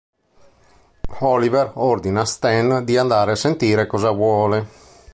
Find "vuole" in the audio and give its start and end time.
4.09-4.65